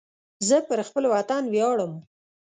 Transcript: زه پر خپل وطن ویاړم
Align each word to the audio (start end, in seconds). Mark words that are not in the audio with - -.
زه 0.47 0.57
پر 0.67 0.79
خپل 0.87 1.03
وطن 1.13 1.43
ویاړم 1.47 1.93